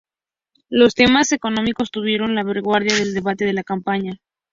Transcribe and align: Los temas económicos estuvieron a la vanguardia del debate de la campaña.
Los 0.71 0.95
temas 0.95 1.31
económicos 1.31 1.89
estuvieron 1.89 2.31
a 2.31 2.33
la 2.33 2.43
vanguardia 2.43 2.95
del 2.95 3.13
debate 3.13 3.45
de 3.45 3.53
la 3.53 3.63
campaña. 3.63 4.13